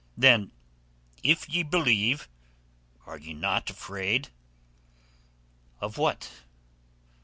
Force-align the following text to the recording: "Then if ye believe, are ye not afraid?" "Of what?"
"Then 0.17 0.51
if 1.21 1.47
ye 1.47 1.61
believe, 1.61 2.27
are 3.05 3.19
ye 3.19 3.35
not 3.35 3.69
afraid?" 3.69 4.29
"Of 5.79 5.99
what?" 5.99 6.41